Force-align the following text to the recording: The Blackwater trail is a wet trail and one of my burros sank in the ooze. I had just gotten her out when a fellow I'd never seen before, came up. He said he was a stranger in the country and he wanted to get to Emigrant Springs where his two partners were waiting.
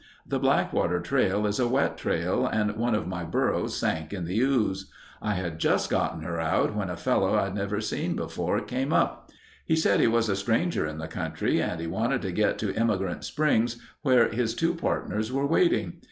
The 0.25 0.39
Blackwater 0.39 0.99
trail 0.99 1.45
is 1.45 1.59
a 1.59 1.67
wet 1.67 1.95
trail 1.95 2.47
and 2.47 2.75
one 2.75 2.95
of 2.95 3.05
my 3.05 3.23
burros 3.23 3.75
sank 3.77 4.11
in 4.13 4.25
the 4.25 4.39
ooze. 4.39 4.89
I 5.21 5.35
had 5.35 5.59
just 5.59 5.91
gotten 5.91 6.21
her 6.23 6.39
out 6.41 6.73
when 6.75 6.89
a 6.89 6.97
fellow 6.97 7.35
I'd 7.37 7.53
never 7.53 7.79
seen 7.81 8.15
before, 8.15 8.59
came 8.61 8.91
up. 8.93 9.29
He 9.63 9.75
said 9.75 9.99
he 9.99 10.07
was 10.07 10.27
a 10.27 10.35
stranger 10.35 10.87
in 10.87 10.97
the 10.97 11.07
country 11.07 11.61
and 11.61 11.79
he 11.79 11.85
wanted 11.85 12.23
to 12.23 12.31
get 12.31 12.57
to 12.57 12.73
Emigrant 12.73 13.23
Springs 13.23 13.79
where 14.01 14.27
his 14.29 14.55
two 14.55 14.73
partners 14.73 15.31
were 15.31 15.45
waiting. 15.45 15.99